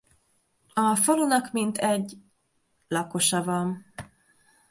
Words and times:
A 0.73 0.95
falunak 0.95 1.51
mintegy 1.51 2.17
lakosa 2.87 3.43
van. 3.43 3.85